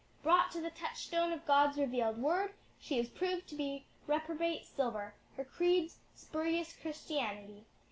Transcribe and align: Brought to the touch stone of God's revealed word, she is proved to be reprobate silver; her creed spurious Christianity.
Brought 0.23 0.49
to 0.53 0.59
the 0.59 0.71
touch 0.71 1.05
stone 1.05 1.31
of 1.31 1.45
God's 1.45 1.77
revealed 1.77 2.17
word, 2.17 2.55
she 2.79 2.97
is 2.97 3.07
proved 3.07 3.47
to 3.49 3.55
be 3.55 3.85
reprobate 4.07 4.65
silver; 4.65 5.13
her 5.37 5.45
creed 5.45 5.91
spurious 6.15 6.73
Christianity. 6.73 7.65